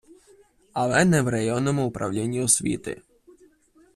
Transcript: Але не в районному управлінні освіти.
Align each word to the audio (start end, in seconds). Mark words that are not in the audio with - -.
Але 0.73 1.05
не 1.05 1.21
в 1.21 1.27
районному 1.27 1.87
управлінні 1.87 2.41
освіти. 2.41 3.01